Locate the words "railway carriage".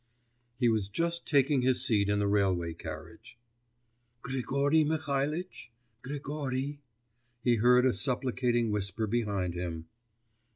2.27-3.37